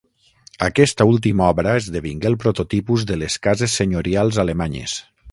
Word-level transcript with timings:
Aquesta 0.67 1.05
última 1.09 1.43
obra 1.55 1.75
esdevingué 1.81 2.29
el 2.31 2.37
prototipus 2.43 3.05
de 3.11 3.17
les 3.25 3.35
cases 3.49 3.77
senyorials 3.81 4.41
alemanyes. 4.45 4.97